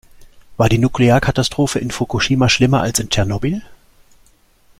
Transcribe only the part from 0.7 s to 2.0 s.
Nuklearkatastrophe in